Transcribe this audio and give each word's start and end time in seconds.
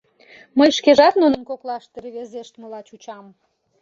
Мый 0.57 0.69
шкежат 0.77 1.13
нунын 1.21 1.43
коклаште 1.49 1.97
рвезештмыла 2.05 2.79
чучам... 2.87 3.25